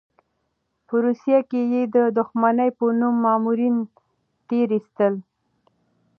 [0.87, 3.75] په روسيې کې یې د دښمنۍ په نوم مامورین
[4.47, 5.13] تېر ایستل.